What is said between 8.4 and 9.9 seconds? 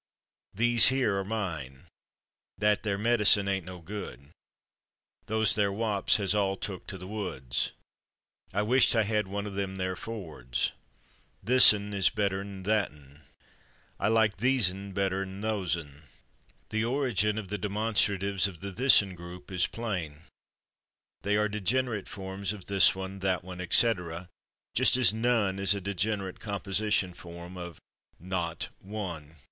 I wisht I had one of /them